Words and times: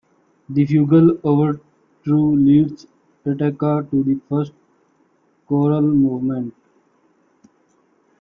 The 0.49 0.65
fugal 0.65 1.19
overture 1.23 1.61
leads 2.07 2.87
attacca 3.23 3.85
to 3.91 4.01
the 4.03 4.19
first 4.27 4.51
choral 5.47 5.83
movement. 5.83 6.55